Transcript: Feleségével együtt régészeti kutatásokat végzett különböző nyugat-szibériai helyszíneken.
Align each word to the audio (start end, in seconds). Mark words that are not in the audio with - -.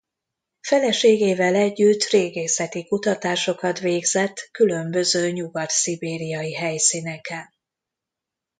Feleségével 0.61 1.55
együtt 1.55 2.03
régészeti 2.03 2.87
kutatásokat 2.87 3.79
végzett 3.79 4.47
különböző 4.51 5.31
nyugat-szibériai 5.31 6.53
helyszíneken. 6.53 7.45